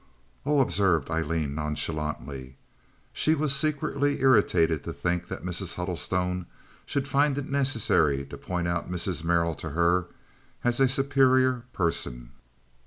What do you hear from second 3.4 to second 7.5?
secretly irritated to think that Mrs. Huddlestone should find